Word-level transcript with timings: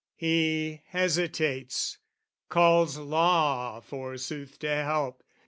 He 0.15 0.81
hesitates, 0.87 1.99
calls 2.49 2.97
law 2.97 3.81
forsooth 3.81 4.57
to 4.57 4.83
help. 4.83 5.21